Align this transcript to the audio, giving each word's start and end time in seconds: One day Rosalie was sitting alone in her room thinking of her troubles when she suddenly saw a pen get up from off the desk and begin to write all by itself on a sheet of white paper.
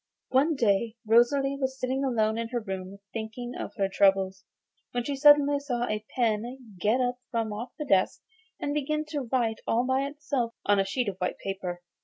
One 0.29 0.55
day 0.55 0.95
Rosalie 1.05 1.57
was 1.59 1.79
sitting 1.79 2.03
alone 2.03 2.35
in 2.39 2.47
her 2.47 2.59
room 2.59 2.97
thinking 3.13 3.53
of 3.55 3.75
her 3.75 3.87
troubles 3.87 4.43
when 4.93 5.03
she 5.03 5.15
suddenly 5.15 5.59
saw 5.59 5.83
a 5.85 6.03
pen 6.15 6.75
get 6.79 6.99
up 6.99 7.19
from 7.29 7.53
off 7.53 7.71
the 7.77 7.85
desk 7.85 8.19
and 8.59 8.73
begin 8.73 9.05
to 9.09 9.29
write 9.31 9.59
all 9.67 9.85
by 9.85 10.07
itself 10.07 10.55
on 10.65 10.79
a 10.79 10.85
sheet 10.85 11.07
of 11.07 11.17
white 11.17 11.37
paper. 11.37 11.83